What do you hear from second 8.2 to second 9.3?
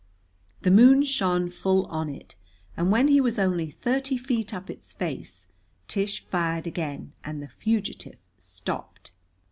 stopped.